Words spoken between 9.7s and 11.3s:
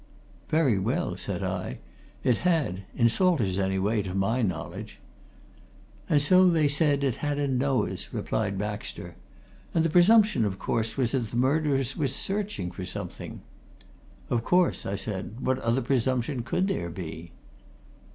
"And the presumption, of course, was that